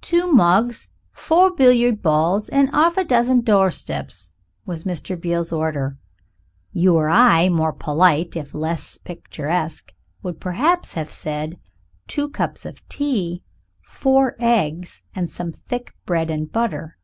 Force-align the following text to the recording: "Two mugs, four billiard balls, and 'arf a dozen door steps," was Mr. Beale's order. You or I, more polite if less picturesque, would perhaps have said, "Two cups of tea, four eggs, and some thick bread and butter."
"Two 0.00 0.26
mugs, 0.32 0.88
four 1.12 1.54
billiard 1.54 2.00
balls, 2.00 2.48
and 2.48 2.70
'arf 2.74 2.96
a 2.96 3.04
dozen 3.04 3.42
door 3.42 3.70
steps," 3.70 4.34
was 4.64 4.84
Mr. 4.84 5.20
Beale's 5.20 5.52
order. 5.52 5.98
You 6.72 6.96
or 6.96 7.10
I, 7.10 7.50
more 7.50 7.74
polite 7.74 8.36
if 8.36 8.54
less 8.54 8.96
picturesque, 8.96 9.92
would 10.22 10.40
perhaps 10.40 10.94
have 10.94 11.10
said, 11.10 11.60
"Two 12.08 12.30
cups 12.30 12.64
of 12.64 12.88
tea, 12.88 13.42
four 13.82 14.34
eggs, 14.40 15.02
and 15.14 15.28
some 15.28 15.52
thick 15.52 15.92
bread 16.06 16.30
and 16.30 16.50
butter." 16.50 16.96